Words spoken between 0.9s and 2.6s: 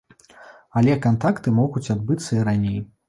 кантакты могуць адбыцца і